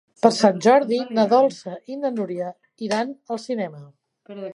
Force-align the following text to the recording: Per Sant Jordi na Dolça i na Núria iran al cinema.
Per 0.25 0.29
Sant 0.35 0.55
Jordi 0.65 0.97
na 1.17 1.25
Dolça 1.33 1.73
i 1.95 1.97
na 2.05 2.11
Núria 2.21 2.47
iran 2.87 3.13
al 3.37 3.41
cinema. 3.45 3.83